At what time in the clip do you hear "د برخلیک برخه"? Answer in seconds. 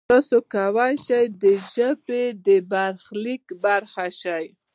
2.45-4.05